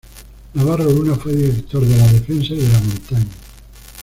Navarro 0.55 0.85
Luna 0.89 1.15
fue 1.15 1.31
director 1.33 1.85
de 1.85 1.95
"La 1.95 2.11
Defensa" 2.11 2.55
y 2.55 2.61
de 2.61 2.69
"La 2.69 2.79
Montaña". 2.79 3.27